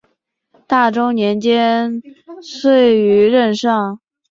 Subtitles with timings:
[0.65, 2.01] 大中年间
[2.41, 3.99] 卒于任上。